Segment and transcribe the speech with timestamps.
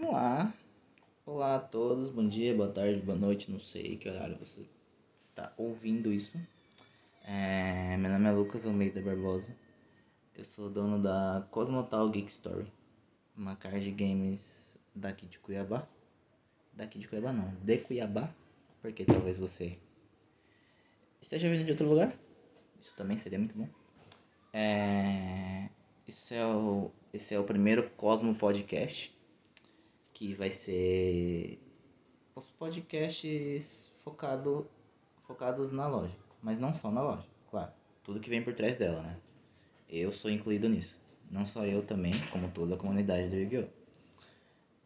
[0.00, 0.54] Vamos lá.
[1.26, 4.66] Olá a todos, bom dia, boa tarde, boa noite, não sei que horário você
[5.18, 6.40] está ouvindo isso.
[7.22, 9.54] É, meu nome é Lucas Almeida Barbosa.
[10.34, 12.66] Eu sou dono da Cosmotal Geek Story,
[13.36, 15.86] uma card games daqui de Cuiabá.
[16.72, 18.32] Daqui de Cuiabá não, de Cuiabá,
[18.80, 19.78] porque talvez você
[21.20, 22.16] esteja vindo de outro lugar.
[22.80, 23.68] Isso também seria muito bom.
[24.54, 25.68] É,
[26.08, 29.14] esse, é o, esse é o primeiro Cosmo Podcast,
[30.20, 31.58] que vai ser
[32.36, 34.68] os podcasts focado,
[35.26, 37.72] focados na loja, mas não só na loja, claro,
[38.04, 39.16] tudo que vem por trás dela, né?
[39.88, 41.00] Eu sou incluído nisso.
[41.30, 43.68] Não só eu também, como toda a comunidade do Yu-Gi-Oh!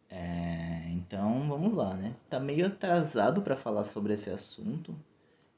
[0.09, 2.15] É, então vamos lá, né?
[2.29, 4.95] Tá meio atrasado para falar sobre esse assunto,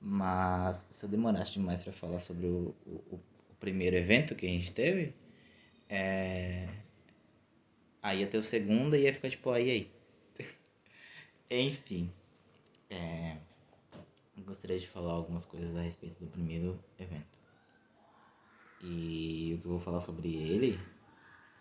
[0.01, 3.19] mas se eu demorasse demais para falar sobre o, o, o,
[3.59, 5.13] primeiro evento que a gente teve,
[5.87, 6.67] é...
[8.07, 9.91] aí ia ter o segundo e ia ficar tipo aí aí.
[11.49, 12.11] Enfim,
[12.89, 13.37] é...
[14.45, 17.37] gostaria de falar algumas coisas a respeito do primeiro evento.
[18.81, 20.79] E o que eu vou falar sobre ele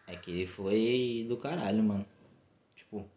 [0.06, 2.06] é que ele foi do caralho, mano.
[2.75, 3.09] Tipo,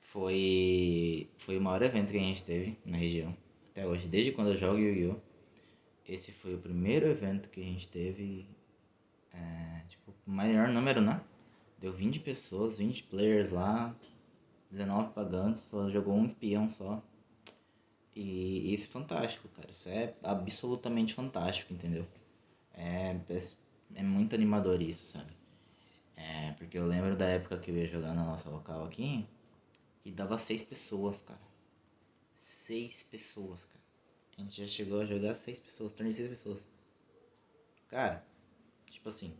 [0.00, 3.34] foi foi o maior evento que a gente teve na região
[3.74, 5.16] até hoje, desde quando eu jogo Yu-Gi-Oh!
[6.06, 8.46] Esse foi o primeiro evento que a gente teve,
[9.32, 11.20] é, tipo, maior número, né?
[11.84, 13.94] Deu 20 pessoas, 20 players lá,
[14.70, 17.02] 19 pagantes, só jogou um espião só.
[18.16, 19.70] E isso é fantástico, cara.
[19.70, 22.06] Isso é absolutamente fantástico, entendeu?
[22.72, 23.14] É,
[23.96, 25.30] é muito animador isso, sabe?
[26.16, 29.26] É, porque eu lembro da época que eu ia jogar na nossa local aqui
[30.06, 31.46] e dava seis pessoas, cara.
[32.32, 33.84] Seis pessoas, cara.
[34.38, 36.66] A gente já chegou a jogar seis pessoas, tornei seis pessoas.
[37.88, 38.24] Cara,
[38.86, 39.36] tipo assim,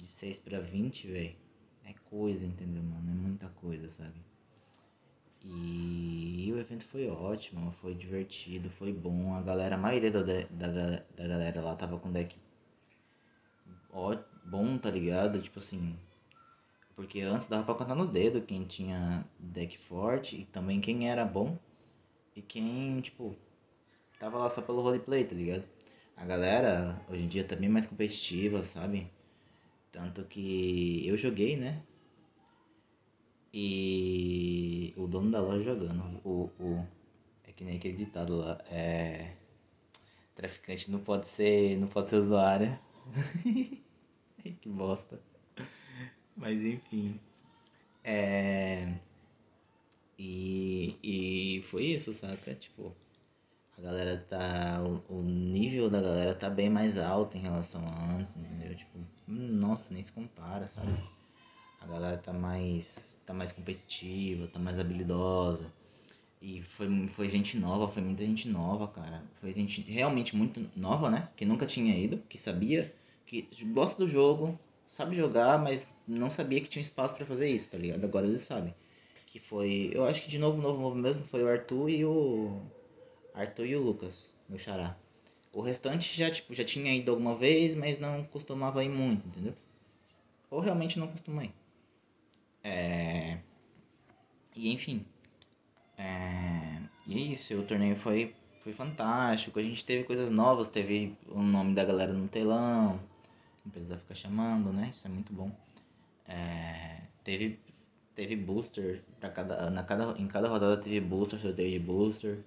[0.00, 1.36] de seis pra vinte, velho,
[1.84, 3.10] é coisa, entendeu, mano?
[3.10, 4.20] É muita coisa, sabe?
[5.42, 9.34] E o evento foi ótimo, foi divertido, foi bom.
[9.34, 12.36] A galera, a maioria da, da, da galera lá tava com deck
[13.92, 15.40] ó, bom, tá ligado?
[15.40, 15.96] Tipo assim.
[16.94, 21.24] Porque antes dava pra contar no dedo quem tinha deck forte e também quem era
[21.24, 21.58] bom
[22.36, 23.36] e quem, tipo,
[24.18, 25.64] tava lá só pelo roleplay, tá ligado?
[26.16, 29.10] A galera hoje em dia tá bem mais competitiva, sabe?
[29.92, 31.82] Tanto que eu joguei, né?
[33.52, 36.20] E o dono da loja jogando.
[36.24, 36.86] O, o,
[37.44, 38.58] é que nem aquele ditado lá.
[38.70, 39.32] É.
[40.34, 41.76] Traficante não pode ser.
[41.78, 42.78] não pode ser usuário.
[44.60, 45.20] que bosta.
[46.36, 47.18] Mas enfim.
[48.04, 48.94] É.
[50.18, 52.54] E, e foi isso, saca?
[52.54, 52.94] Tipo,
[53.78, 54.82] a galera tá.
[55.08, 58.74] O, o, nível da galera tá bem mais alto em relação a antes, entendeu?
[58.74, 60.92] Tipo, nossa, nem se compara, sabe?
[61.80, 63.18] A galera tá mais.
[63.24, 65.66] tá mais competitiva, tá mais habilidosa.
[66.42, 69.22] E foi, foi gente nova, foi muita gente nova, cara.
[69.40, 71.28] Foi gente realmente muito nova, né?
[71.36, 72.94] Que nunca tinha ido, que sabia,
[73.26, 74.58] que gosta do jogo,
[74.90, 78.04] sabe jogar, mas não sabia que tinha espaço para fazer isso, tá ligado?
[78.04, 78.74] Agora eles sabem.
[79.26, 79.90] Que foi.
[79.92, 82.60] Eu acho que de novo, novo, novo mesmo foi o Arthur e o.
[83.34, 84.96] Arthur e o Lucas, meu xará.
[85.52, 89.54] O restante já, tipo, já tinha ido alguma vez, mas não costumava ir muito, entendeu?
[90.50, 91.52] Ou realmente não costuma ir.
[92.62, 93.38] É...
[94.54, 95.04] E enfim.
[95.98, 96.80] É...
[97.06, 99.58] E é isso, o torneio foi, foi fantástico.
[99.58, 103.00] A gente teve coisas novas, teve o nome da galera no telão.
[103.64, 104.88] Não precisa ficar chamando, né?
[104.90, 105.50] Isso é muito bom.
[106.28, 107.00] É...
[107.24, 107.58] Teve,
[108.14, 110.18] teve booster para cada, na cada.
[110.18, 112.38] Em cada rodada teve booster, sorteio de booster.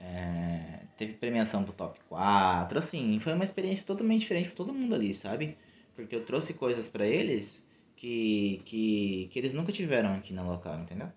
[0.00, 0.80] É...
[0.96, 2.78] Teve premiação pro top 4.
[2.78, 5.56] Assim, foi uma experiência totalmente diferente para todo mundo ali, sabe?
[5.94, 10.78] Porque eu trouxe coisas para eles que, que, que eles nunca tiveram aqui na local,
[10.80, 11.08] entendeu?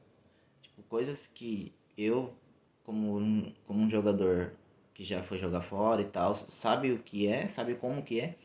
[0.61, 2.33] Tipo, coisas que eu,
[2.83, 4.53] como um, como um jogador
[4.93, 8.35] que já foi jogar fora e tal, sabe o que é, sabe como que é,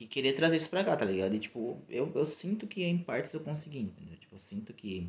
[0.00, 1.34] e querer trazer isso pra cá, tá ligado?
[1.34, 4.16] E tipo, eu, eu sinto que em partes eu consegui, entendeu?
[4.16, 5.08] Tipo, eu sinto que,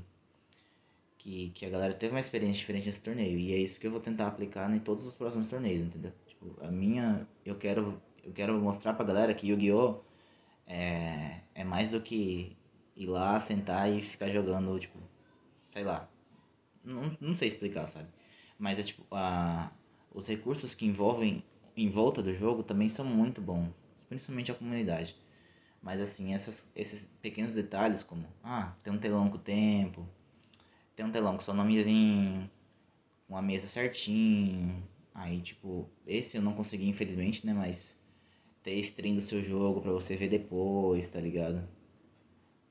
[1.22, 3.92] que, que a galera teve uma experiência diferente nesse torneio, e é isso que eu
[3.92, 6.12] vou tentar aplicar em todos os próximos torneios, entendeu?
[6.26, 10.02] Tipo, a minha, eu quero, eu quero mostrar pra galera que Yu-Gi-Oh!
[10.66, 12.58] é, é mais do que
[12.96, 14.98] ir lá, sentar e ficar jogando, tipo,
[15.70, 16.10] sei lá.
[16.84, 18.10] Não, não sei explicar, sabe?
[18.58, 19.72] Mas é tipo, a,
[20.12, 21.44] os recursos que envolvem
[21.78, 23.70] em volta do jogo também são muito bons,
[24.10, 25.16] principalmente a comunidade.
[25.84, 30.08] Mas assim, essas, esses pequenos detalhes como, ah, tem um telão com o tempo,
[30.96, 32.50] tem um telão com seu nomezinho,
[33.28, 34.84] com a mesa certinho.
[35.14, 37.54] Aí, tipo, esse eu não consegui, infelizmente, né?
[37.54, 37.98] Mas
[38.64, 41.68] ter stream do seu jogo pra você ver depois, tá ligado?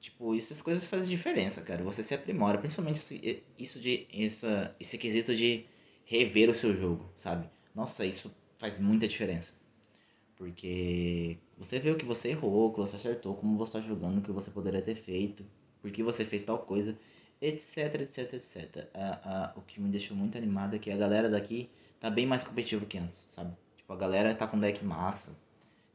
[0.01, 1.83] Tipo, essas coisas fazem diferença, cara.
[1.85, 5.67] Você se aprimora, principalmente isso de essa, esse quesito de
[6.05, 7.49] rever o seu jogo, sabe?
[7.75, 9.55] Nossa, isso faz muita diferença.
[10.37, 14.19] Porque você vê o que você errou, o que você acertou, como você está jogando,
[14.19, 15.45] o que você poderia ter feito,
[15.83, 16.99] por que você fez tal coisa,
[17.41, 18.89] etc, etc, etc.
[19.57, 22.87] O que me deixou muito animado é que a galera daqui tá bem mais competitivo
[22.87, 23.55] que antes, sabe?
[23.77, 25.37] Tipo, a galera tá com deck massa,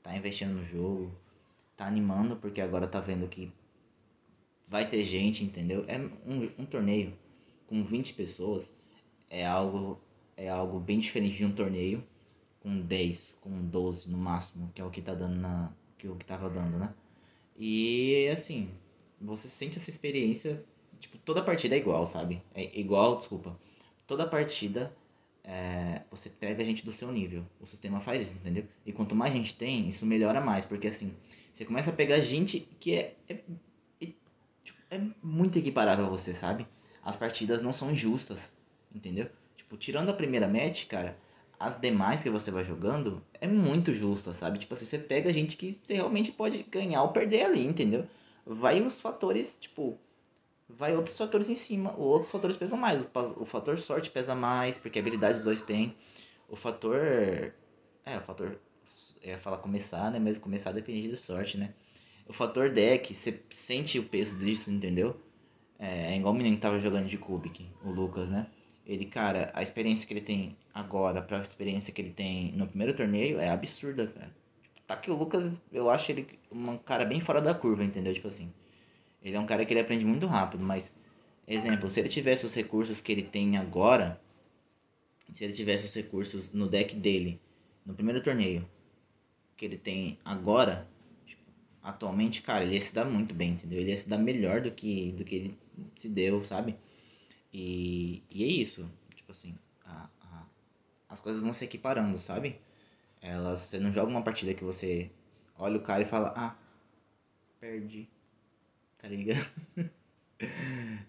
[0.02, 1.12] tá investindo no jogo,
[1.76, 3.52] tá animando porque agora tá vendo que
[4.68, 5.86] vai ter gente, entendeu?
[5.88, 7.14] É um, um torneio
[7.68, 8.74] com 20 pessoas
[9.30, 10.00] é algo
[10.38, 12.04] é algo bem diferente de um torneio
[12.60, 16.16] com 10, com 12 no máximo, que é o que tá dando na que o
[16.16, 16.94] que tava dando, né?
[17.58, 18.70] E assim,
[19.22, 20.64] você sente essa experiência,
[21.00, 22.42] tipo, toda partida é igual, sabe?
[22.54, 23.58] É igual, desculpa.
[24.08, 24.96] Toda partida
[25.44, 27.46] é, você pega a gente do seu nível.
[27.62, 28.66] O sistema faz isso, entendeu?
[28.86, 31.14] E quanto mais gente tem, isso melhora mais, porque assim,
[31.54, 33.34] você começa a pegar gente que é, é,
[34.02, 34.08] é,
[34.64, 36.68] tipo, é muito equiparável a você, sabe?
[37.04, 38.54] As partidas não são injustas,
[38.94, 39.30] entendeu?
[39.56, 41.18] Tipo, tirando a primeira match, cara,
[41.60, 44.58] as demais que você vai jogando é muito justa, sabe?
[44.58, 48.06] Tipo assim, você pega gente que você realmente pode ganhar ou perder ali, entendeu?
[48.46, 49.98] Vai os fatores, tipo,
[50.70, 53.08] vai outros fatores em cima, outros fatores pesam mais.
[53.38, 55.96] O fator sorte pesa mais, porque a habilidade dos dois tem.
[56.50, 57.54] O fator.
[58.06, 58.60] É, o fator.
[59.22, 60.20] Eu ia falar começar, né?
[60.20, 61.74] Mas começar depende de sorte, né?
[62.28, 65.20] O fator deck, você sente o peso disso, entendeu?
[65.80, 68.48] É, é igual o menino que tava jogando de Kubik, o Lucas, né?
[68.86, 72.96] Ele, cara, a experiência que ele tem agora pra experiência que ele tem no primeiro
[72.96, 74.32] torneio é absurda, cara.
[74.86, 78.14] Tá que o Lucas, eu acho ele um cara bem fora da curva, entendeu?
[78.14, 78.52] Tipo assim.
[79.26, 80.94] Ele é um cara que ele aprende muito rápido, mas
[81.48, 84.22] exemplo, se ele tivesse os recursos que ele tem agora,
[85.34, 87.42] se ele tivesse os recursos no deck dele
[87.84, 88.70] no primeiro torneio
[89.58, 90.88] que ele tem agora,
[91.26, 91.42] tipo,
[91.82, 93.80] atualmente, cara, ele ia se dar muito bem, entendeu?
[93.80, 95.58] Ele ia se dar melhor do que do que ele
[95.96, 96.76] se deu, sabe?
[97.52, 100.48] E, e é isso, tipo assim, a, a,
[101.10, 102.60] as coisas vão se equiparando, sabe?
[103.22, 105.10] Elas, você não joga uma partida que você
[105.58, 106.56] olha o cara e fala, ah,
[107.60, 108.08] perdi
[109.06, 109.48] tá ligado?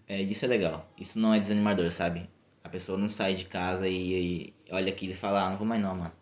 [0.07, 0.87] é, isso é legal.
[0.99, 2.29] Isso não é desanimador, sabe?
[2.63, 5.65] A pessoa não sai de casa e, e olha aqui e fala, ah, não vou
[5.65, 6.13] mais não, mano.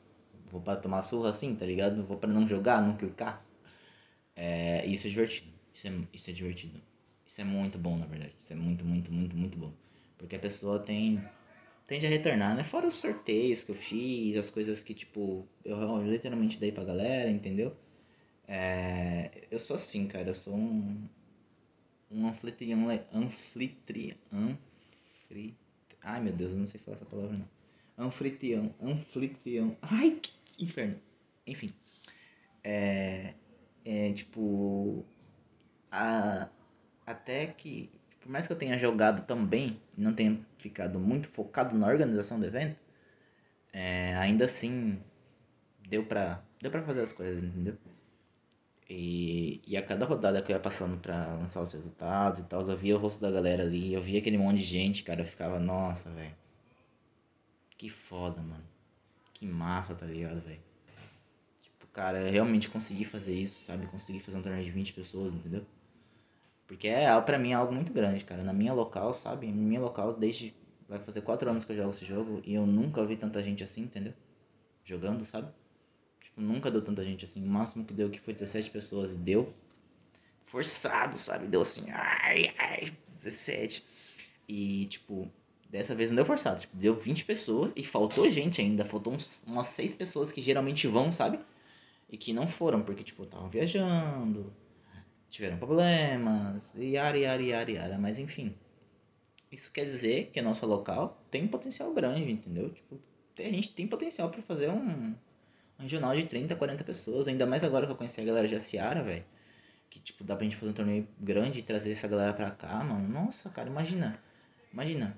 [0.50, 2.04] Vou pra tomar surra assim, tá ligado?
[2.06, 3.46] Vou pra não jogar, não clicar.
[4.36, 5.52] É, isso é divertido.
[5.74, 6.82] Isso é, isso é divertido.
[7.26, 8.34] Isso é muito bom, na verdade.
[8.40, 9.74] Isso é muito, muito, muito, muito bom.
[10.18, 11.22] Porque a pessoa tem
[11.88, 12.64] tende a retornar, né?
[12.64, 16.84] Fora os sorteios que eu fiz, as coisas que, tipo, eu, eu literalmente dei pra
[16.86, 17.76] galera, entendeu?
[18.48, 20.30] É, eu sou assim, cara.
[20.30, 21.08] Eu sou um,
[22.12, 25.56] um anfitrião, anfitrião, anfri,
[26.02, 31.00] ai meu Deus, eu não sei falar essa palavra não, anfitrião, anfitrião, ai que inferno,
[31.46, 31.74] enfim,
[32.64, 33.34] é,
[33.84, 35.06] é tipo,
[35.92, 36.50] a,
[37.06, 41.88] até que, por mais que eu tenha jogado também, não tenha ficado muito focado na
[41.88, 42.80] organização do evento,
[43.72, 45.00] é, ainda assim,
[45.88, 47.78] deu pra, deu pra fazer as coisas, entendeu?
[48.90, 52.62] E, e a cada rodada que eu ia passando pra lançar os resultados e tal,
[52.62, 55.26] eu via o rosto da galera ali, eu via aquele monte de gente, cara, eu
[55.26, 56.36] ficava, nossa, velho.
[57.78, 58.64] Que foda, mano.
[59.34, 60.62] Que massa, tá ligado, velho?
[61.62, 63.88] Tipo, cara, eu realmente consegui fazer isso, sabe?
[63.88, 65.66] Consegui fazer um torneio de 20 pessoas, entendeu?
[66.68, 68.44] Porque é, pra mim, é algo muito grande, cara.
[68.44, 69.48] Na minha local, sabe?
[69.48, 70.54] Na minha local, desde.
[70.88, 73.64] Vai fazer 4 anos que eu jogo esse jogo e eu nunca vi tanta gente
[73.64, 74.14] assim, entendeu?
[74.84, 75.52] Jogando, sabe?
[76.36, 77.44] Nunca deu tanta gente assim.
[77.44, 79.16] O máximo que deu que foi 17 pessoas.
[79.16, 79.54] E deu
[80.44, 81.48] forçado, sabe?
[81.48, 83.84] Deu assim, ai, ai, 17.
[84.48, 85.30] E, tipo,
[85.70, 86.62] dessa vez não deu forçado.
[86.62, 88.86] Tipo, deu 20 pessoas e faltou gente ainda.
[88.86, 91.40] Faltou uns, umas 6 pessoas que geralmente vão, sabe?
[92.10, 94.54] E que não foram, porque, tipo, estavam viajando,
[95.30, 97.98] tiveram problemas, e yara, yara, yara, yara.
[97.98, 98.54] Mas, enfim.
[99.52, 102.70] Isso quer dizer que a nossa local tem um potencial grande, entendeu?
[102.72, 103.00] Tipo,
[103.38, 105.16] a gente tem potencial para fazer um,
[105.80, 107.28] um jornal de 30, 40 pessoas.
[107.28, 109.26] Ainda mais agora que eu conheci a galera de Seara, velho.
[109.90, 112.84] Que, tipo, dá pra gente fazer um torneio grande e trazer essa galera pra cá,
[112.84, 113.08] mano.
[113.08, 114.20] Nossa, cara, imagina.
[114.74, 115.18] Imagina.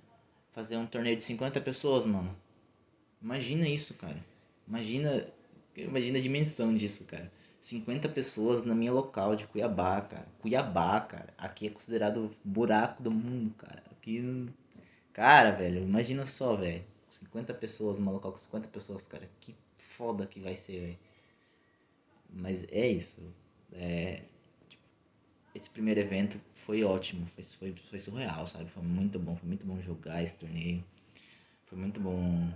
[0.52, 2.36] Fazer um torneio de 50 pessoas, mano.
[3.22, 4.24] Imagina isso, cara.
[4.68, 5.28] Imagina.
[5.76, 7.32] Imagina a dimensão disso, cara.
[7.62, 10.28] 50 pessoas na minha local de Cuiabá, cara.
[10.40, 11.34] Cuiabá, cara.
[11.38, 13.84] Aqui é considerado buraco do mundo, cara.
[13.92, 14.50] Aqui.
[15.14, 16.84] Cara, velho, imagina só, velho.
[17.10, 19.30] 50 pessoas local com 50 pessoas, cara.
[19.40, 19.56] Que
[19.98, 21.00] foda que vai ser, velho.
[22.30, 23.22] Mas é isso.
[23.74, 24.24] É,
[24.70, 24.84] tipo,
[25.56, 28.70] esse primeiro evento foi ótimo, foi, foi, foi surreal, sabe?
[28.70, 30.84] Foi muito bom, foi muito bom jogar esse torneio.
[31.66, 32.54] Foi muito bom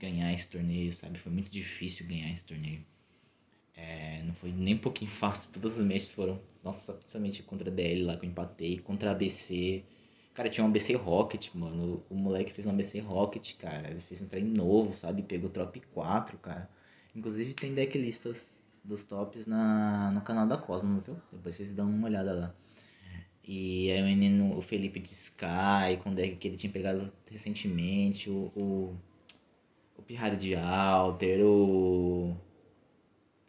[0.00, 1.18] ganhar esse torneio, sabe?
[1.18, 2.84] Foi muito difícil ganhar esse torneio.
[3.76, 5.52] É, não foi nem um pouquinho fácil.
[5.52, 6.40] Todas as matches foram.
[6.64, 8.78] Nossa, principalmente contra a DL lá que eu empatei.
[8.78, 9.84] Contra a ABC.
[10.34, 12.02] Cara, tinha um ABC Rocket, mano.
[12.08, 13.90] O, moleque fez um ABC Rocket, cara.
[13.90, 15.22] Ele fez um trem novo, sabe?
[15.22, 16.68] Pegou top 4, cara.
[17.14, 21.16] Inclusive tem decklistas dos tops na, no canal da Cosmo, viu?
[21.32, 22.54] Depois vocês dão uma olhada lá.
[23.46, 27.12] E aí o menino, o Felipe de Sky, com o deck que ele tinha pegado
[27.30, 28.96] recentemente, o, o,
[29.96, 32.36] o Pirrari de Alter, o,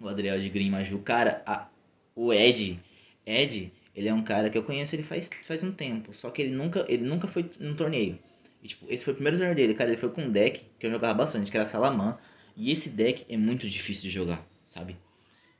[0.02, 1.00] o Adriel de Green Maju.
[1.00, 1.68] Cara, a,
[2.16, 2.80] o Ed,
[3.26, 6.42] Ed, ele é um cara que eu conheço ele faz, faz um tempo, só que
[6.42, 8.18] ele nunca, ele nunca foi num torneio.
[8.64, 10.86] E, tipo, esse foi o primeiro torneio dele, cara, ele foi com um deck que
[10.86, 12.18] eu jogava bastante, que era Salaman.
[12.56, 14.98] E esse deck é muito difícil de jogar, sabe?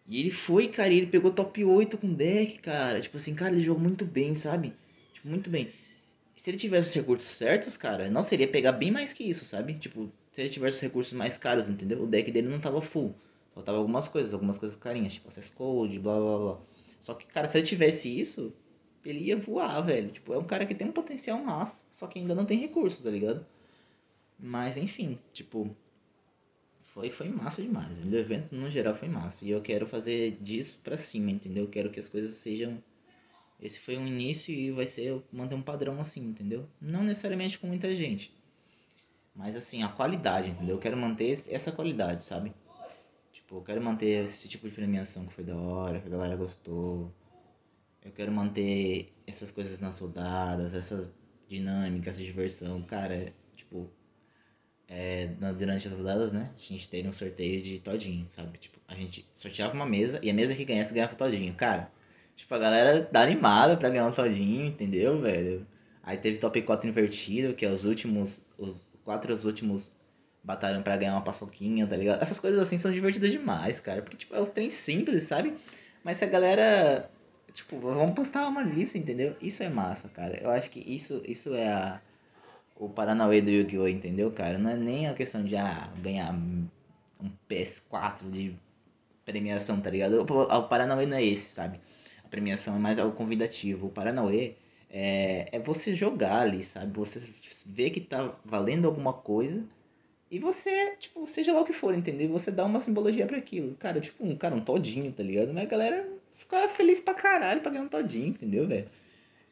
[0.08, 3.02] E ele foi, cara, e ele pegou top 8 com deck, cara.
[3.02, 4.74] Tipo assim, cara, ele jogou muito bem, sabe?
[5.14, 5.70] Tipo, muito bem.
[6.36, 9.76] Se ele tivesse os recursos certos, cara, não seria pegar bem mais que isso, sabe?
[9.76, 12.04] Tipo, se ele tivesse os recursos mais caros, entendeu?
[12.04, 13.16] O deck dele não tava full.
[13.54, 16.60] Faltava algumas coisas, algumas coisas carinhas, tipo Access Code, blá blá blá.
[17.02, 18.54] Só que, cara, se ele tivesse isso,
[19.04, 20.12] ele ia voar, velho.
[20.12, 23.02] Tipo, é um cara que tem um potencial massa, só que ainda não tem recursos,
[23.02, 23.46] tá ligado?
[24.40, 25.76] Mas, enfim, tipo,
[26.84, 27.92] foi, foi massa demais.
[28.06, 29.44] O evento no geral foi massa.
[29.44, 31.64] E eu quero fazer disso pra cima, entendeu?
[31.64, 32.82] Eu quero que as coisas sejam.
[33.60, 36.68] Esse foi um início e vai ser manter um padrão assim, entendeu?
[36.80, 38.34] Não necessariamente com muita gente.
[39.36, 40.76] Mas assim, a qualidade, entendeu?
[40.76, 42.54] Eu quero manter essa qualidade, sabe?
[43.52, 46.38] Tipo, eu quero manter esse tipo de premiação que foi da hora, que a galera
[46.38, 47.14] gostou.
[48.02, 51.10] Eu quero manter essas coisas nas rodadas, essas
[51.50, 52.82] dinâmicas de diversão.
[52.84, 53.90] Cara, tipo,
[54.88, 55.28] é,
[55.58, 56.50] durante as rodadas, né?
[56.56, 58.58] A gente teve um sorteio de todinho, sabe?
[58.58, 61.54] Tipo, a gente sorteava uma mesa e a mesa que ganhasse ganhava todinho.
[61.54, 61.92] Cara,
[62.38, 65.68] tipo, a galera tá animada pra ganhar um todinho, entendeu, velho?
[66.02, 69.94] Aí teve top 4 invertido, que é os últimos, os quatro os últimos
[70.44, 72.22] batalham para ganhar uma paçoquinha, tá ligado?
[72.22, 74.02] Essas coisas assim são divertidas demais, cara.
[74.02, 75.56] Porque, tipo, é os trem simples, sabe?
[76.04, 77.10] Mas se a galera,
[77.54, 79.36] tipo, vamos postar uma lista, entendeu?
[79.42, 80.40] Isso é massa, cara.
[80.42, 82.02] Eu acho que isso, isso é a
[82.82, 84.58] o Paranauê do Yu-Gi-Oh!, entendeu, cara?
[84.58, 86.68] Não é nem a questão de ah, ganhar um
[87.48, 88.56] PS4 de
[89.24, 90.26] premiação, tá ligado?
[90.28, 91.80] O, o Paranauê não é esse, sabe?
[92.26, 93.86] A premiação é mais algo convidativo.
[93.86, 94.56] O Paranauê
[94.90, 96.92] é, é você jogar ali, sabe?
[96.98, 97.32] Você
[97.68, 99.64] vê que tá valendo alguma coisa
[100.32, 102.30] e você, tipo, seja lá o que for, entendeu?
[102.30, 103.76] Você dá uma simbologia para aquilo.
[103.76, 105.54] Cara, tipo, um cara, um todinho, tá ligado?
[105.54, 108.90] Mas a galera fica feliz pra caralho pra ganhar um todinho, entendeu, velho?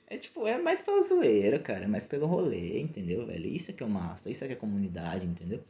[0.07, 1.83] É tipo, é mais pela zoeira, cara.
[1.83, 3.47] É mais pelo rolê, entendeu, velho?
[3.49, 5.61] Isso é que é o massa, isso é que é comunidade, entendeu?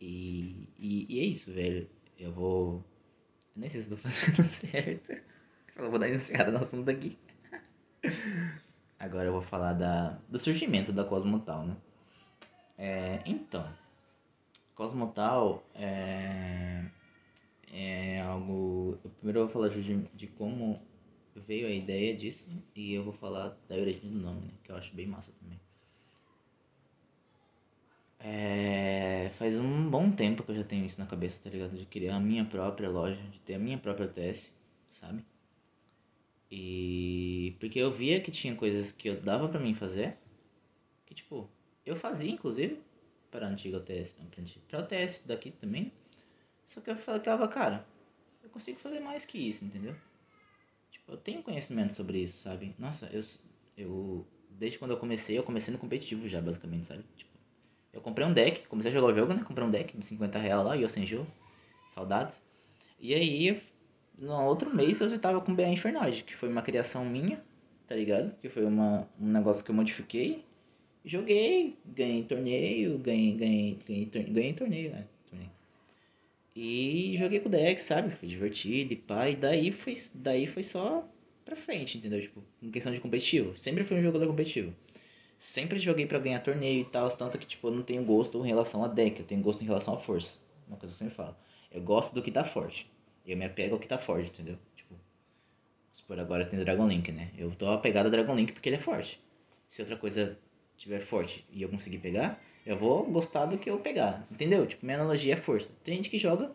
[0.00, 1.88] E, e, e é isso, velho.
[2.18, 2.84] Eu vou.
[3.56, 5.12] Nem sei se estou fazendo certo.
[5.76, 7.18] Eu vou dar encerrada no assunto aqui.
[9.00, 11.76] Agora eu vou falar da, do surgimento da Cosmotal, né?
[12.78, 13.68] É, então,
[14.74, 16.84] Cosmotal é,
[17.72, 18.98] é algo.
[19.18, 20.80] Primeiro eu vou falar de, de como
[21.34, 24.76] veio a ideia disso e eu vou falar da origem do nome, né, que eu
[24.76, 25.60] acho bem massa também.
[28.24, 31.76] É, faz um bom tempo que eu já tenho isso na cabeça, tá ligado?
[31.76, 34.52] De criar a minha própria loja, de ter a minha própria TS,
[34.90, 35.24] sabe?
[36.50, 40.16] E porque eu via que tinha coisas que eu dava para mim fazer,
[41.06, 41.48] que tipo,
[41.84, 42.78] eu fazia inclusive
[43.32, 44.14] para a antiga OTS,
[44.68, 45.92] para a OTS daqui também.
[46.64, 47.84] Só que eu falava, cara,
[48.44, 49.96] eu consigo fazer mais que isso, entendeu?
[51.08, 52.74] eu tenho conhecimento sobre isso, sabe?
[52.78, 53.22] Nossa, eu,
[53.76, 57.04] eu desde quando eu comecei, eu comecei no competitivo já, basicamente, sabe?
[57.16, 57.30] Tipo,
[57.92, 59.42] eu comprei um deck, comecei a jogar o jogo, né?
[59.44, 61.26] Comprei um deck de 50 reais lá, Yosenju,
[61.90, 62.42] saudades.
[62.98, 63.62] E aí,
[64.16, 67.42] no outro mês eu já tava com BA Infernoid, que foi uma criação minha,
[67.86, 68.34] tá ligado?
[68.40, 70.44] Que foi uma, um negócio que eu modifiquei.
[71.04, 75.06] Joguei, ganhei torneio, ganhei, ganhei, ganhei, ganhei, ganhei torneio, né?
[76.54, 78.14] E joguei com o deck, sabe?
[78.14, 79.28] Foi divertido e pá.
[79.28, 81.08] E daí foi, daí foi só
[81.44, 82.20] pra frente, entendeu?
[82.20, 83.56] Tipo, em questão de competitivo.
[83.56, 84.74] Sempre fui um jogador competitivo.
[85.38, 87.08] Sempre joguei para ganhar torneio e tal.
[87.10, 89.20] Tanto que, tipo, eu não tenho gosto em relação a deck.
[89.20, 90.38] Eu tenho gosto em relação à força.
[90.68, 91.34] Uma coisa que eu sempre falo.
[91.70, 92.86] Eu gosto do que tá forte.
[93.26, 94.58] Eu me apego ao que tá forte, entendeu?
[94.76, 94.94] Tipo,
[96.06, 97.30] por agora tem Dragon Link, né?
[97.38, 99.18] Eu tô apegado a Dragon Link porque ele é forte.
[99.66, 100.36] Se outra coisa
[100.82, 104.66] tiver forte e eu conseguir pegar, eu vou gostar do que eu pegar, entendeu?
[104.66, 105.70] Tipo, minha analogia é força.
[105.84, 106.52] Tem gente que joga,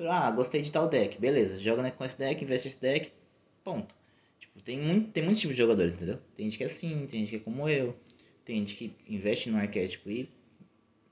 [0.00, 3.12] ah, gostei de tal deck, beleza, joga com esse deck, investe esse deck,
[3.64, 3.94] ponto.
[4.38, 6.18] Tipo, tem muito, tem muitos tipos de jogadores, entendeu?
[6.34, 7.96] Tem gente que é assim, tem gente que é como eu,
[8.44, 10.28] tem gente que investe no arquétipo e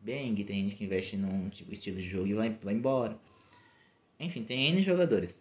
[0.01, 3.19] bang, tem gente que investe num tipo, estilo de jogo e vai, vai embora.
[4.19, 5.41] Enfim, tem N jogadores.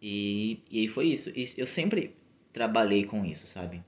[0.00, 1.30] E, e aí foi isso.
[1.30, 2.14] E eu sempre
[2.52, 3.82] trabalhei com isso, sabe?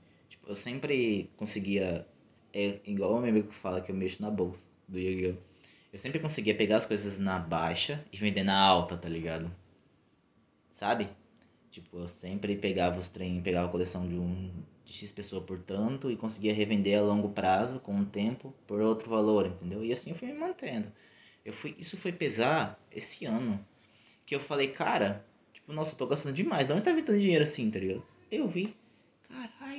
[0.47, 2.07] Eu sempre conseguia
[2.53, 5.37] é igual o meu amigo que fala que eu mexo na bolsa do Yu-Gi-Oh!
[5.93, 9.51] Eu sempre conseguia pegar as coisas na baixa e vender na alta, tá ligado?
[10.81, 11.09] sabe?
[11.69, 14.51] Tipo, eu sempre pegava os trem, pegava a coleção de um
[14.83, 18.81] de X pessoa por tanto e conseguia revender a longo prazo, com o tempo, por
[18.81, 19.85] outro valor, entendeu?
[19.85, 20.91] E assim eu fui me mantendo.
[21.45, 23.63] Eu fui, isso foi pesar esse ano.
[24.25, 26.65] Que eu falei, cara, tipo, nossa, eu tô gastando demais.
[26.65, 28.03] De onde tá vindo dinheiro assim, tá ligado?
[28.31, 28.75] Eu vi.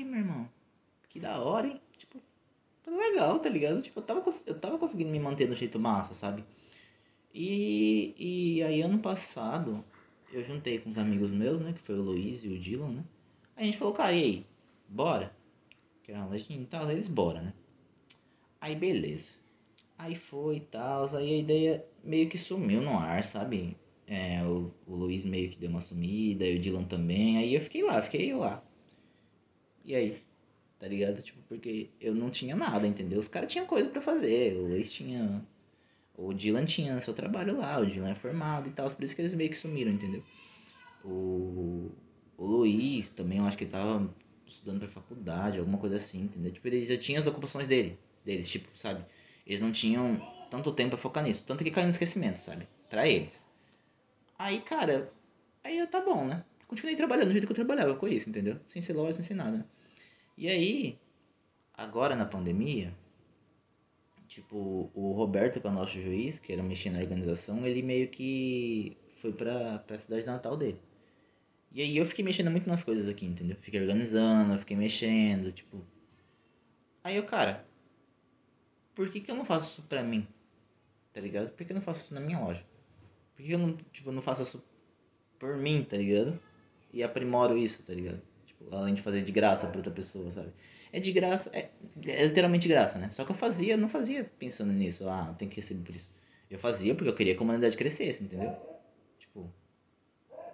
[0.02, 0.49] Caralho, meu irmão.
[1.09, 1.80] Que da hora, hein?
[1.97, 2.21] Tipo,
[2.82, 3.80] tá legal, tá ligado?
[3.82, 6.44] Tipo, eu tava, eu tava conseguindo me manter do jeito massa, sabe?
[7.32, 9.85] E, e aí ano passado
[10.32, 11.73] eu juntei com os amigos meus, né?
[11.73, 13.04] Que foi o Luiz e o Dylan, né?
[13.56, 14.47] Aí a gente falou, cara, e aí?
[14.88, 15.35] Bora?
[16.02, 17.52] Que era uma lojinha e tal, eles bora, né?
[18.61, 19.30] Aí beleza.
[19.99, 23.76] Aí foi e tal, aí a ideia meio que sumiu no ar, sabe?
[24.06, 27.61] É, o, o Luiz meio que deu uma sumida, e o Dylan também, aí eu
[27.61, 28.62] fiquei lá, fiquei lá.
[29.85, 30.23] E aí?
[30.79, 31.23] Tá ligado?
[31.23, 33.21] Tipo, porque eu não tinha nada, entendeu?
[33.21, 35.45] Os caras tinham coisa para fazer, o Luiz tinha
[36.15, 39.23] o Dylan tinha seu trabalho lá, o Dylan é formado e tal, por isso que
[39.23, 40.23] eles meio que sumiram, entendeu?
[41.05, 41.91] O,
[42.37, 44.09] o Luiz também, eu acho que ele tava
[44.47, 46.53] estudando pra faculdade, alguma coisa assim, entendeu?
[46.53, 49.05] Tipo, ele já tinha as ocupações dele, deles, tipo, sabe?
[49.47, 50.21] Eles não tinham
[50.51, 52.69] tanto tempo pra focar nisso, tanto que caiu no esquecimento, sabe?
[52.91, 53.45] Pra eles.
[54.39, 55.11] Aí, cara,
[55.65, 56.45] aí eu tá bom, né?
[56.73, 58.59] Continuei trabalhando do jeito que eu trabalhava com isso, entendeu?
[58.67, 59.67] Sem ser loja, sem ser nada.
[60.38, 60.99] E aí,
[61.76, 62.95] agora na pandemia,
[64.33, 68.09] Tipo, o Roberto, que é o nosso juiz, que era mexendo na organização, ele meio
[68.09, 70.81] que foi pra, pra cidade natal dele.
[71.71, 73.59] E aí eu fiquei mexendo muito nas coisas aqui, entendeu?
[73.61, 75.85] Fiquei organizando, fiquei mexendo, tipo.
[77.05, 77.67] Aí eu, cara,
[78.95, 80.26] por que, que eu não faço isso pra mim?
[81.12, 81.50] Tá ligado?
[81.50, 82.64] Por que eu não faço isso na minha loja?
[83.37, 84.64] Por que eu não, tipo, não faço isso
[85.38, 86.41] por mim, tá ligado?
[86.92, 88.20] E aprimoro isso, tá ligado?
[88.46, 90.52] Tipo, além de fazer de graça pra outra pessoa, sabe?
[90.92, 91.70] é de graça, é,
[92.06, 93.11] é literalmente de graça, né?
[93.11, 96.11] Só que eu fazia, não fazia pensando nisso, ah, tem que receber por isso.
[96.50, 98.54] Eu fazia porque eu queria que a comunidade crescesse, entendeu?
[99.18, 99.50] Tipo,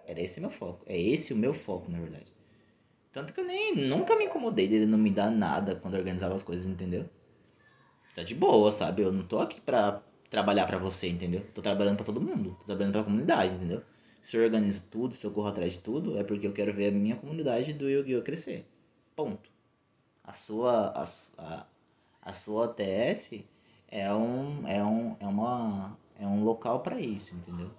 [0.07, 0.85] era esse meu foco.
[0.87, 2.33] É esse o meu foco, na verdade.
[3.11, 6.37] Tanto que eu nem nunca me incomodei dele não me dar nada quando eu organizava
[6.37, 7.11] as coisas, entendeu?
[8.15, 9.03] Tá de boa, sabe?
[9.03, 11.45] Eu não tô aqui pra trabalhar pra você, entendeu?
[11.53, 12.57] Tô trabalhando pra todo mundo.
[12.61, 13.83] Tô trabalhando pra comunidade, entendeu?
[14.23, 16.89] Se eu organizo tudo, se eu corro atrás de tudo, é porque eu quero ver
[16.89, 18.23] a minha comunidade do Yu-Gi-Oh!
[18.23, 18.67] crescer.
[19.17, 19.51] Ponto
[20.29, 21.05] a sua a,
[21.39, 21.67] a,
[22.21, 23.43] a sua OTS
[23.91, 27.71] é um é um é uma é um local para isso, entendeu?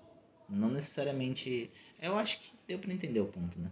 [0.50, 1.70] Não necessariamente,
[2.02, 3.72] eu acho que deu para entender o ponto, né?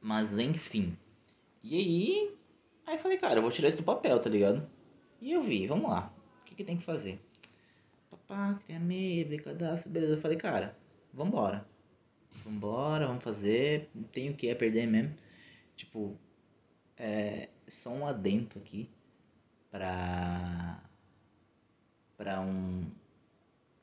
[0.00, 0.96] Mas enfim.
[1.62, 2.34] E aí,
[2.86, 4.66] aí eu falei, cara, eu vou tirar isso do papel, tá ligado?
[5.20, 6.10] E eu vi, vamos lá.
[6.40, 7.20] O que, que tem que fazer?
[8.08, 10.14] Papá, tem a meia, cadastro, beleza.
[10.14, 10.77] Eu falei, cara,
[11.12, 11.66] vambora.
[12.44, 13.88] Vambora, vamos fazer.
[13.94, 15.14] Não tenho o que é perder mesmo.
[15.76, 16.18] Tipo,
[16.96, 18.90] é, só um adento aqui
[19.70, 20.82] para
[22.16, 22.90] para um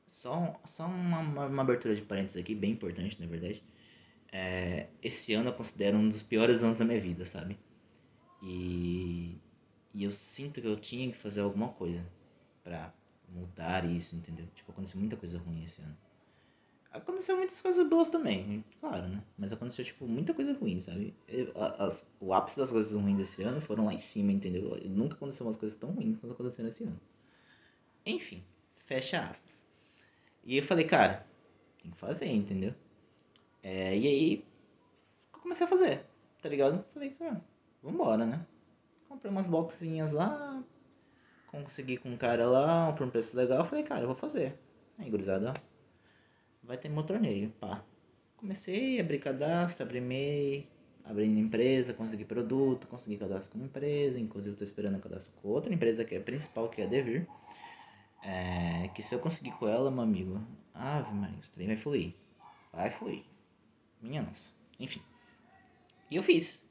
[0.07, 3.63] só, só uma, uma, abertura de parênteses aqui bem importante na verdade
[4.31, 7.57] é, esse ano eu considero um dos piores anos da minha vida sabe
[8.41, 9.39] e,
[9.93, 12.05] e eu sinto que eu tinha que fazer alguma coisa
[12.63, 12.93] para
[13.29, 15.97] mudar isso entendeu tipo aconteceu muita coisa ruim esse ano
[16.95, 19.21] Aconteceu muitas coisas boas também, claro, né?
[19.38, 21.13] Mas aconteceu, tipo, muita coisa ruim, sabe?
[21.77, 24.79] As, o ápice das coisas ruins desse ano foram lá em cima, entendeu?
[24.86, 26.97] Nunca aconteceu umas coisas tão ruins quanto aconteceram esse ano.
[28.05, 28.41] Enfim,
[28.86, 29.67] fecha aspas.
[30.45, 31.27] E eu falei, cara,
[31.81, 32.73] tem que fazer, entendeu?
[33.62, 34.45] É, e aí,
[35.34, 36.05] comecei a fazer,
[36.41, 36.81] tá ligado?
[36.93, 37.43] Falei, cara,
[37.84, 38.47] vambora, né?
[39.10, 40.63] Comprei umas boxinhas lá,
[41.47, 43.65] consegui com um cara lá, por um preço legal.
[43.65, 44.58] Falei, cara, eu vou fazer.
[44.97, 45.53] Aí, gurizada,
[46.65, 47.84] vai ter meu torneio, pá.
[48.38, 50.67] Comecei a abrir cadastro, abri MEI,
[51.04, 56.04] abrindo empresa, consegui produto, consegui cadastro com empresa, inclusive estou esperando cadastro com outra empresa
[56.04, 57.28] que é a principal, que é a Devir.
[58.23, 60.41] É, que se eu conseguir com ela, meu amigo,
[60.73, 62.13] ave Maria, o trem vai fluir.
[62.73, 63.23] Vai fluir.
[64.01, 64.54] Minha nossa.
[64.80, 65.01] Enfim.
[66.10, 66.63] E eu fiz.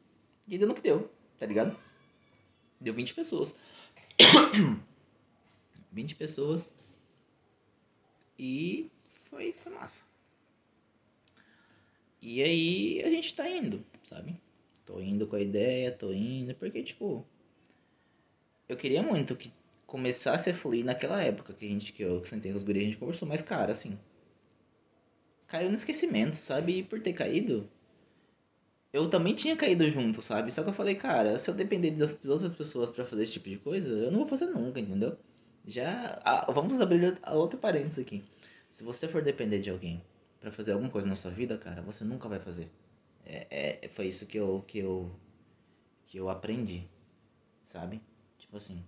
[0.49, 1.77] E deu no que deu, tá ligado?
[2.81, 3.57] Deu 20 pessoas.
[5.93, 6.73] 20 pessoas.
[8.37, 8.91] E
[9.35, 10.05] foi, foi massa.
[12.23, 14.41] E aí a gente tá indo, sabe?
[14.87, 17.27] Tô indo com a ideia, tô indo, porque tipo.
[18.69, 19.53] Eu queria muito que
[19.87, 22.97] começasse a fluir naquela época que a gente, que eu sentei os guris, a gente
[22.97, 23.99] conversou, mas cara, assim.
[25.49, 26.79] Caiu no esquecimento, sabe?
[26.79, 27.69] E por ter caído,
[28.93, 30.53] eu também tinha caído junto, sabe?
[30.53, 33.49] Só que eu falei, cara, se eu depender das outras pessoas para fazer esse tipo
[33.49, 35.19] de coisa, eu não vou fazer nunca, entendeu?
[35.67, 36.21] Já.
[36.25, 38.23] Ah, vamos abrir a outra parênteses aqui.
[38.75, 40.03] Se você for depender de alguém
[40.41, 42.69] para fazer alguma coisa na sua vida, cara, você nunca vai fazer.
[43.25, 45.15] É, é, foi isso que eu, que eu
[46.07, 46.89] que eu aprendi,
[47.65, 48.03] sabe?
[48.37, 48.85] Tipo assim,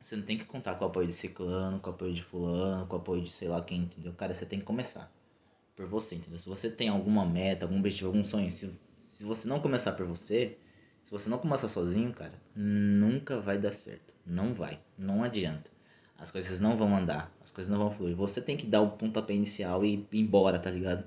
[0.00, 2.86] você não tem que contar com o apoio de ciclano, com o apoio de fulano,
[2.86, 4.14] com o apoio de sei lá quem, entendeu?
[4.14, 5.12] Cara, você tem que começar.
[5.76, 6.38] por você, entendeu?
[6.38, 10.06] Se você tem alguma meta, algum objetivo, algum sonho, se, se você não começar por
[10.06, 10.58] você,
[11.02, 14.14] se você não começar sozinho, cara, nunca vai dar certo.
[14.24, 14.80] Não vai.
[14.96, 15.73] Não adianta.
[16.24, 17.30] As coisas não vão andar.
[17.42, 18.16] As coisas não vão fluir.
[18.16, 21.04] Você tem que dar o pontapé inicial e ir embora, tá ligado?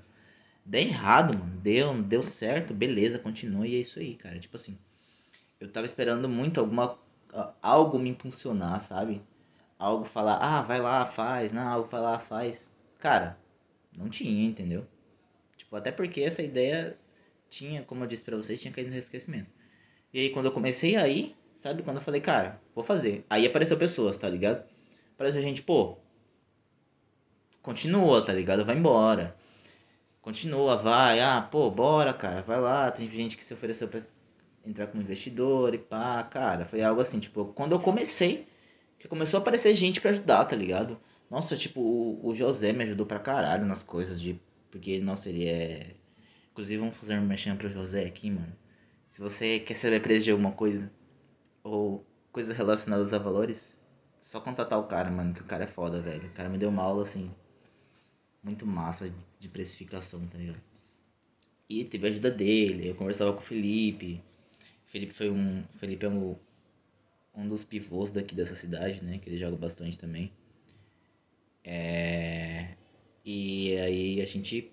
[0.64, 1.60] Deu errado, mano.
[1.60, 4.38] Deu, deu certo, beleza, continua e é isso aí, cara.
[4.38, 4.78] Tipo assim,
[5.60, 7.00] eu tava esperando muito alguma
[7.64, 9.24] algo me impulsionar, sabe?
[9.80, 12.72] Algo falar, ah, vai lá, faz, não, algo vai lá, faz.
[13.00, 13.40] Cara,
[13.98, 14.86] não tinha, entendeu?
[15.58, 16.96] Tipo, até porque essa ideia
[17.50, 19.50] tinha, como eu disse pra vocês, tinha caído no esquecimento.
[20.14, 21.82] E aí quando eu comecei a ir, sabe?
[21.82, 23.26] Quando eu falei, cara, vou fazer.
[23.28, 24.77] Aí apareceu pessoas, tá ligado?
[25.18, 25.98] Apareceu gente, pô,
[27.64, 28.64] continua, tá ligado?
[28.64, 29.36] Vai embora.
[30.22, 31.20] Continua, vai.
[31.20, 32.92] Ah, pô, bora, cara, vai lá.
[32.92, 34.00] Tem gente que se ofereceu pra
[34.64, 36.66] entrar como investidor e pá, cara.
[36.66, 38.46] Foi algo assim, tipo, quando eu comecei,
[39.00, 41.00] que começou a aparecer gente para ajudar, tá ligado?
[41.32, 44.40] Nossa, tipo, o, o José me ajudou pra caralho nas coisas de.
[44.70, 45.96] Porque, nossa, ele é.
[46.52, 48.56] Inclusive, vamos fazer um mexendo pro José aqui, mano.
[49.10, 50.92] Se você quer saber preço de alguma coisa,
[51.64, 53.77] ou coisas relacionadas a valores,
[54.28, 56.28] só contatar o cara, mano, que o cara é foda, velho.
[56.28, 57.32] O cara me deu uma aula, assim,
[58.44, 60.62] muito massa de precificação, tá ligado?
[61.70, 64.22] E teve a ajuda dele, eu conversava com o Felipe.
[64.86, 65.64] O Felipe foi um.
[65.78, 66.36] Felipe é um,
[67.34, 69.18] um dos pivôs daqui dessa cidade, né?
[69.18, 70.30] Que ele joga bastante também.
[71.64, 72.76] É...
[73.24, 74.70] E aí a gente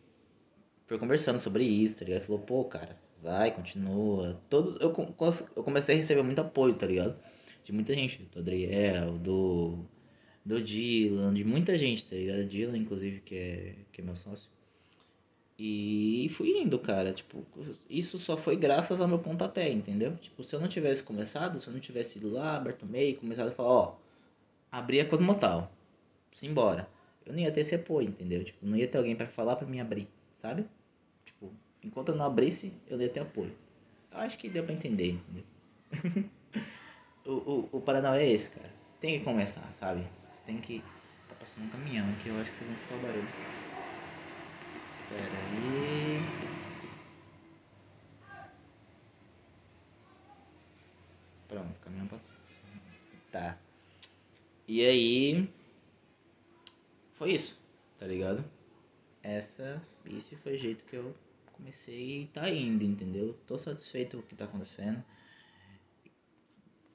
[0.84, 2.24] foi conversando sobre isso, tá ligado?
[2.24, 4.34] Falou, pô, cara, vai, continua.
[4.50, 4.92] Todo, eu,
[5.56, 7.16] eu comecei a receber muito apoio, tá ligado?
[7.64, 9.78] De muita gente, do Adriel, do,
[10.44, 12.44] do Dylan, de muita gente, tá ligado?
[12.44, 14.50] Dylan, inclusive, que é, que é meu sócio.
[15.58, 17.12] E fui indo, cara.
[17.12, 17.44] Tipo,
[17.88, 20.16] isso só foi graças ao meu pontapé, entendeu?
[20.16, 23.48] Tipo, se eu não tivesse começado, se eu não tivesse ido lá, aberto meio, começado
[23.48, 23.96] a falar, ó,
[24.70, 25.72] abri a Cosmotal,
[26.34, 26.88] simbora.
[27.24, 28.44] Eu não ia ter esse apoio, entendeu?
[28.44, 30.08] Tipo, não ia ter alguém para falar para mim abrir,
[30.42, 30.66] sabe?
[31.82, 33.52] Enquanto eu não abrisse, eu ia ter apoio.
[34.10, 35.44] Eu acho que deu pra entender, entendeu?
[37.26, 38.70] o, o, o Paraná é esse, cara.
[39.00, 40.06] Tem que começar, sabe?
[40.28, 40.82] Você tem que.
[41.28, 43.28] Tá passando um caminhão aqui, eu acho que vocês vão escutar o barulho.
[45.08, 46.54] Pera aí.
[51.48, 52.36] Pronto, o caminhão passou.
[53.30, 53.58] Tá.
[54.68, 55.48] E aí.
[57.14, 57.60] Foi isso,
[57.98, 58.44] tá ligado?
[59.22, 59.82] Essa.
[60.04, 61.14] Esse foi o jeito que eu
[61.52, 63.38] comecei e tá indo, entendeu?
[63.46, 65.02] Tô satisfeito com o que tá acontecendo.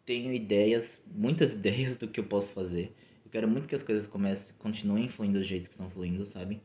[0.10, 2.92] Tenho ideias, muitas ideias do que eu posso fazer.
[3.24, 6.60] Eu quero muito que as coisas comecem, continuem fluindo do jeito que estão fluindo, sabe?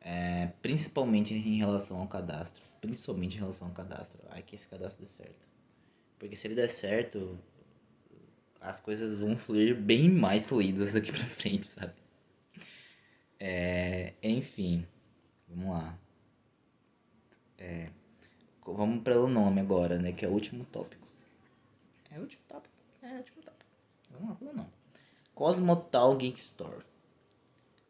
[0.00, 2.62] É, principalmente em relação ao cadastro.
[2.80, 4.20] Principalmente em relação ao cadastro.
[4.28, 5.48] Ai, que esse cadastro dê certo.
[6.16, 7.36] Porque se ele der certo,
[8.60, 11.94] as coisas vão fluir bem mais fluídas daqui pra frente, sabe?
[13.40, 14.86] É, enfim,
[15.48, 15.98] vamos lá.
[17.58, 17.88] É,
[18.64, 20.12] vamos para o nome agora, né?
[20.12, 20.99] Que é o último tópico.
[22.10, 22.74] É o último tópico.
[23.02, 23.70] É o último tópico.
[24.10, 24.70] Vamos lá pelo nome.
[25.34, 26.84] Cosmotal Geek Store.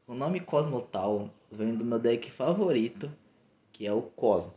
[0.06, 3.11] O nome Cosmotal vem do meu deck favorito,
[3.72, 4.54] que é o Cosmo.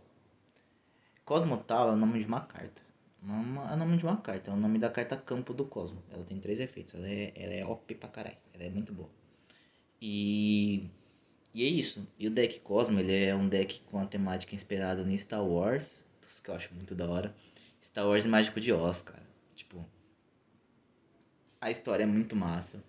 [1.23, 2.81] Cosmotal é o nome de uma carta.
[3.25, 6.03] É o nome de uma carta, é o nome da carta campo do Cosmo.
[6.11, 9.09] Ela tem três efeitos, ela é, ela é OP pra caralho, ela é muito boa.
[10.01, 10.89] E
[11.53, 12.05] e é isso.
[12.17, 16.03] E o deck Cosmo, ele é um deck com a temática inspirada no Star Wars,
[16.43, 17.35] que eu acho muito da hora.
[17.81, 19.21] Star Wars e Mágico de Oz, cara.
[19.55, 19.85] Tipo,
[21.61, 22.83] a história é muito massa.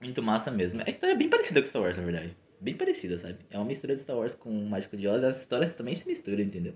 [0.00, 0.82] Muito massa mesmo.
[0.84, 2.36] A história é bem parecida com Star Wars, na verdade.
[2.60, 3.38] Bem parecida, sabe?
[3.50, 5.22] É uma mistura de Star Wars com Mágico de Oz.
[5.24, 6.74] As histórias também se misturam, entendeu?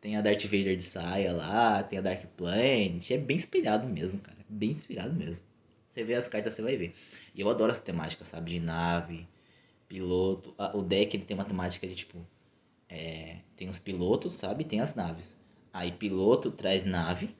[0.00, 3.10] Tem a Darth Vader de saia lá, tem a Dark Planet.
[3.10, 4.38] É bem inspirado mesmo, cara.
[4.48, 5.44] Bem inspirado mesmo.
[5.88, 6.94] Você vê as cartas, você vai ver.
[7.34, 8.52] E eu adoro essa temática, sabe?
[8.52, 9.26] De nave,
[9.88, 10.54] piloto.
[10.74, 12.24] o deck ele tem uma temática de tipo.
[12.88, 14.62] É, tem os pilotos, sabe?
[14.62, 15.36] Tem as naves.
[15.72, 17.34] Aí piloto traz nave.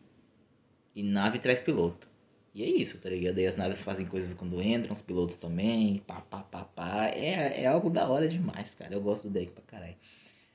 [0.96, 2.08] E nave traz piloto.
[2.54, 3.36] E é isso, tá ligado?
[3.36, 5.98] Aí as naves fazem coisas quando entram, os pilotos também.
[6.06, 7.08] Pá, pá, pá, pá.
[7.08, 8.94] É, é algo da hora demais, cara.
[8.94, 9.96] Eu gosto do deck pra caralho.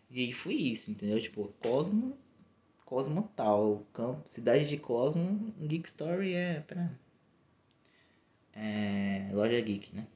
[0.10, 1.22] E aí foi isso, entendeu?
[1.22, 2.18] Tipo, Cosmo.
[2.86, 3.86] Cosmo tal.
[3.94, 5.54] Campo, cidade de Cosmo.
[5.62, 6.92] Geek Story é pra.
[8.56, 9.30] É.
[9.32, 10.08] Loja Geek, né?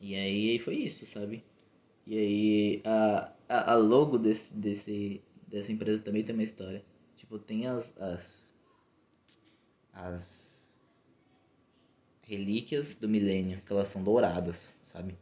[0.00, 1.42] E aí foi isso, sabe?
[2.06, 6.84] E aí a, a, a logo desse, desse, dessa empresa também tem uma história.
[7.16, 8.53] Tipo, tem as, as,
[9.94, 10.54] as
[12.22, 15.16] relíquias do milênio, que elas são douradas, sabe?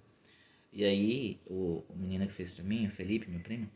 [0.73, 3.69] E aí o, o menino que fez pra mim, o Felipe, meu primo,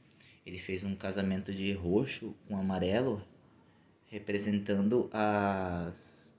[0.47, 3.23] ele fez um casamento de roxo com amarelo,
[4.07, 6.35] representando as.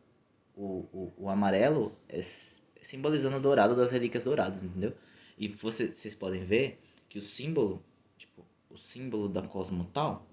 [0.55, 2.21] O, o, o amarelo é
[2.81, 4.95] simbolizando o dourado das relíquias douradas, entendeu?
[5.37, 7.83] E você, vocês podem ver que o símbolo,
[8.17, 10.25] tipo, o símbolo da Cosmotal,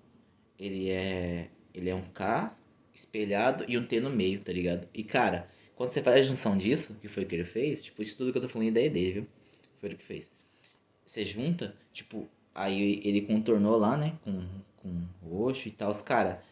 [0.58, 2.56] ele é ele é um K
[2.94, 4.88] espelhado e um T no meio, tá ligado?
[4.94, 8.02] E cara, quando você faz a junção disso, que foi o que ele fez, tipo,
[8.02, 9.26] isso tudo que eu tô falando é ideia dele, viu?
[9.80, 10.30] Foi ele que fez.
[11.04, 16.42] Você junta, tipo, aí ele contornou lá, né, com, com roxo e tal, os cara,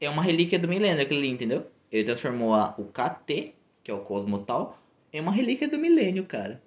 [0.00, 1.66] é uma relíquia do milênio aquele ali, entendeu?
[1.90, 3.54] Ele transformou a, o KT,
[3.84, 4.78] que é o Cosmotal,
[5.12, 6.60] em uma relíquia do milênio, cara.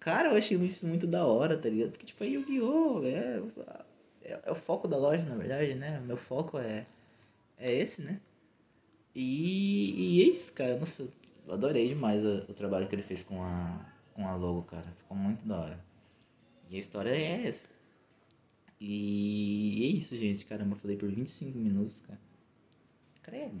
[0.00, 1.90] Cara, eu achei isso muito da hora, tá ligado?
[1.90, 3.04] Porque, tipo, é Yu-Gi-Oh!
[3.04, 3.42] É,
[4.24, 6.00] é, é, o foco da loja, na verdade, né?
[6.00, 6.86] Meu foco é,
[7.60, 8.20] é esse, né?
[9.14, 10.76] E, e é isso, cara.
[10.78, 11.08] Nossa,
[11.46, 14.86] eu adorei demais o, o, trabalho que ele fez com a, com a logo, cara.
[14.98, 15.84] Ficou muito da hora.
[16.70, 17.68] E a história é essa.
[18.80, 20.44] E é isso, gente.
[20.46, 22.20] Caramba, eu falei por 25 minutos, cara.
[23.22, 23.60] Credo.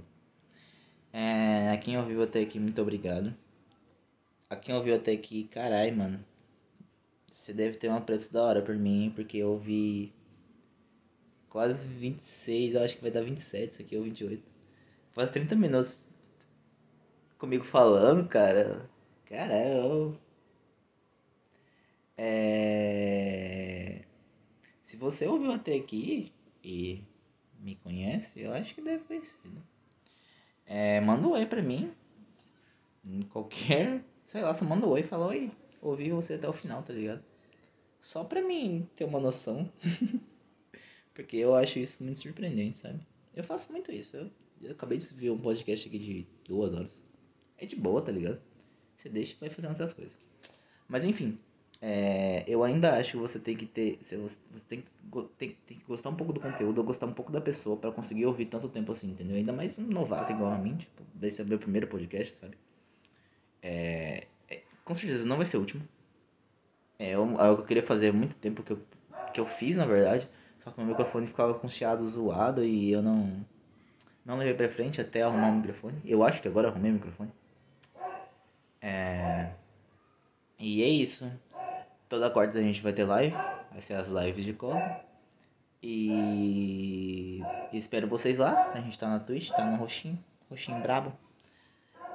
[1.12, 3.34] É, a quem ouviu até aqui, muito obrigado.
[4.48, 6.24] A quem ouviu até aqui, carai, mano.
[7.28, 10.12] Você deve ter uma preço da hora por mim, porque eu ouvi
[11.50, 14.42] quase 26, eu acho que vai dar 27 isso aqui, ou 28.
[15.14, 16.08] Quase 30 minutos
[17.38, 18.88] comigo falando, cara.
[19.26, 20.16] Cara, eu.
[22.16, 24.04] É...
[24.82, 26.32] Se você ouviu até aqui
[26.62, 27.02] e
[27.58, 29.38] me conhece, eu acho que deve conhecer.
[29.44, 29.60] Né?
[30.66, 31.92] É, manda um oi pra mim.
[33.30, 34.04] Qualquer.
[34.26, 35.50] Sei lá, só manda um oi e fala oi.
[35.82, 37.24] Ouvi você até o final, tá ligado?
[38.00, 39.70] Só pra mim ter uma noção.
[41.20, 42.98] Porque eu acho isso muito surpreendente, sabe?
[43.36, 44.16] Eu faço muito isso.
[44.16, 44.30] Eu,
[44.62, 47.04] eu acabei de ver um podcast aqui de duas horas.
[47.58, 48.40] É de boa, tá ligado?
[48.96, 50.18] Você deixa e vai fazendo outras coisas.
[50.88, 51.38] Mas enfim,
[51.78, 53.98] é, eu ainda acho que você tem que ter.
[54.02, 54.82] Você, você tem,
[55.36, 57.92] tem, tem, que gostar um pouco do conteúdo, ou gostar um pouco da pessoa para
[57.92, 59.36] conseguir ouvir tanto tempo assim, entendeu?
[59.36, 62.56] Ainda mais um novato igual a mim, tipo, desse é meu primeiro podcast, sabe?
[63.62, 65.86] É, é, com certeza não vai ser o último.
[66.98, 68.78] É, algo é que eu queria fazer há muito tempo que eu,
[69.34, 70.26] que eu fiz, na verdade.
[70.60, 73.44] Só que meu microfone ficava com chiado zoado e eu não.
[74.24, 75.98] Não levei pra frente até arrumar o microfone.
[76.04, 77.32] Eu acho que agora arrumei o microfone.
[78.80, 79.50] É.
[80.58, 81.30] E é isso.
[82.08, 83.34] Toda quarta a gente vai ter live.
[83.72, 85.00] Vai ser as lives de cola.
[85.82, 87.40] E...
[87.72, 88.70] espero vocês lá.
[88.74, 90.22] A gente tá na Twitch, tá no roxinho.
[90.50, 91.12] Roxinho brabo.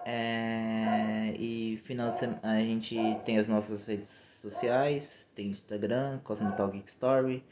[0.05, 1.34] É...
[1.39, 5.27] E final de semana a gente tem as nossas redes sociais.
[5.34, 7.43] Tem Instagram, Cosmotal Geek Story.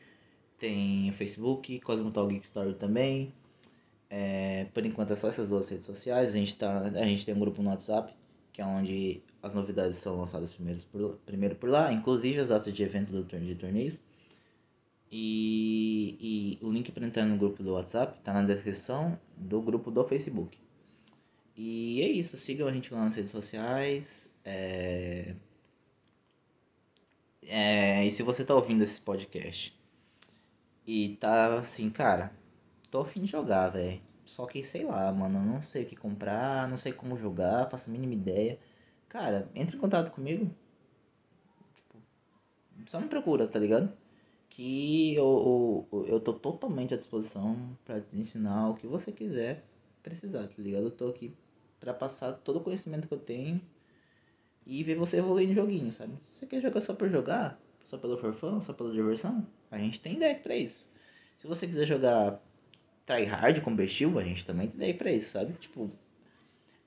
[0.63, 3.34] Tem o Facebook, Cosmotal Geek Story também.
[4.10, 4.63] É...
[4.73, 6.30] Por enquanto é só essas duas redes sociais.
[6.30, 6.84] A gente, tá...
[6.84, 8.13] a gente tem um grupo no WhatsApp
[8.54, 12.71] que é onde as novidades são lançadas primeiro por, primeiro por lá, inclusive as datas
[12.71, 13.95] de evento do de torneios.
[15.12, 19.91] E, e o link para entrar no grupo do WhatsApp está na descrição do grupo
[19.91, 20.58] do Facebook.
[21.58, 24.30] E é isso, sigam a gente lá nas redes sociais.
[24.45, 25.36] É...
[27.41, 29.82] É, e se você tá ouvindo esse podcast
[30.85, 32.31] e tá assim, cara,
[32.91, 36.67] tô afim de jogar, velho só que, sei lá, mano, não sei o que comprar,
[36.69, 38.59] não sei como jogar, faço a mínima ideia.
[39.09, 40.49] Cara, entre em contato comigo.
[41.75, 41.97] Tipo,
[42.87, 43.91] só me procura, tá ligado?
[44.49, 49.63] Que eu, eu, eu tô totalmente à disposição para te ensinar o que você quiser
[50.01, 50.85] precisar, tá ligado?
[50.85, 51.33] Eu tô aqui
[51.79, 53.61] para passar todo o conhecimento que eu tenho
[54.65, 56.13] e ver você evoluir no joguinho, sabe?
[56.21, 59.99] Se você quer jogar só por jogar, só pelo forfão, só pela diversão, a gente
[59.99, 60.86] tem deck pra isso.
[61.38, 62.39] Se você quiser jogar
[63.05, 65.53] tryhard competitivo, a gente também tem daí pra isso, sabe?
[65.53, 65.89] Tipo,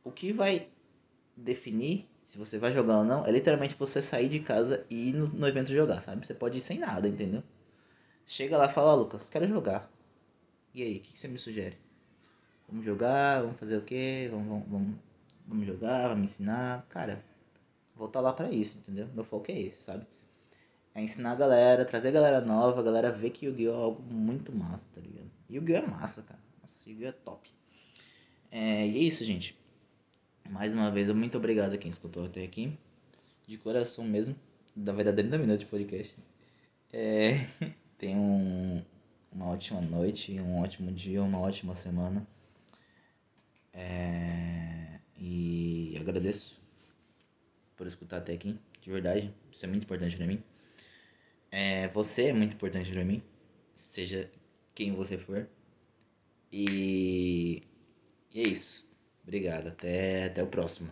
[0.05, 0.69] o que vai
[1.37, 5.13] definir se você vai jogar ou não é literalmente você sair de casa e ir
[5.13, 6.27] no, no evento jogar, sabe?
[6.27, 7.43] Você pode ir sem nada, entendeu?
[8.27, 9.91] Chega lá e fala, Lucas, quero jogar.
[10.75, 11.77] E aí, o que, que, você me sugere?
[12.69, 14.29] Vamos jogar, vamos fazer o quê?
[14.31, 14.97] Vamos, vamos, vamos,
[15.47, 16.87] vamos jogar, vamos ensinar.
[16.89, 17.25] Cara,
[17.95, 19.09] vou estar lá pra isso, entendeu?
[19.15, 20.07] Meu foco é esse, sabe?
[20.97, 23.71] É ensinar a galera, trazer a galera nova, a galera ver que Yu-Gi-Oh!
[23.71, 25.31] é algo muito massa, tá ligado?
[25.51, 25.77] Yu-Gi-Oh!
[25.77, 26.41] é massa, cara.
[26.63, 27.09] Nossa, Yu-Gi-Oh!
[27.11, 27.51] é top.
[28.51, 29.55] É, e é isso, gente.
[30.49, 32.73] Mais uma vez, muito obrigado a quem escutou até aqui.
[33.47, 34.35] De coração mesmo.
[34.75, 36.17] Da verdade, 30 minutos de podcast.
[36.91, 37.45] É,
[37.99, 38.83] tenham um,
[39.31, 42.27] uma ótima noite, um ótimo dia, uma ótima semana.
[43.75, 46.59] É, e agradeço
[47.77, 48.59] por escutar até aqui.
[48.81, 50.43] De verdade, isso é muito importante pra mim.
[51.59, 53.23] É, você é muito importante para mim,
[53.75, 54.31] seja
[54.75, 55.49] quem você for.
[56.53, 57.63] E,
[58.31, 58.87] e é isso.
[59.23, 59.69] Obrigado.
[59.69, 60.91] Até, até o próximo.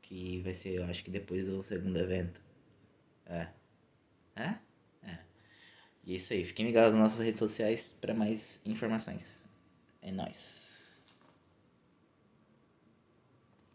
[0.00, 2.40] Que vai ser, eu acho que depois do segundo evento.
[3.26, 3.48] É.
[4.36, 4.54] É?
[5.02, 5.18] É.
[6.04, 6.44] E é isso aí.
[6.44, 9.44] Fiquem ligados nas nossas redes sociais para mais informações.
[10.00, 10.71] É nóis.